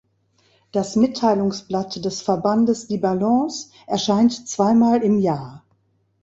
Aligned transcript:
Das 0.71 0.95
Mitteilungsblatt 0.95 2.03
des 2.03 2.23
Verbandes, 2.23 2.87
die 2.87 2.97
„Balance“, 2.97 3.69
erscheint 3.85 4.47
zweimal 4.47 5.03
im 5.03 5.19
Jahr. 5.19 5.63